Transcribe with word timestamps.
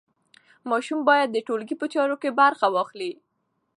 ماشوم 0.69 0.99
باید 1.09 1.29
د 1.31 1.37
ټولګي 1.47 1.75
په 1.81 1.85
چارو 1.93 2.15
کې 2.21 2.29
برخه 2.41 2.67
واخلي. 2.71 3.11